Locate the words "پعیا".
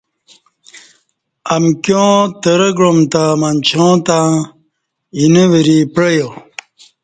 5.93-6.27